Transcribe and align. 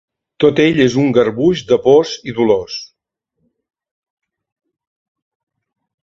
Tot 0.43 0.59
ell 0.61 0.79
és 0.85 0.93
un 1.01 1.11
garbuix 1.17 1.59
de 1.71 1.77
pors 1.87 2.13
i 2.31 2.33
dolors. 2.39 2.77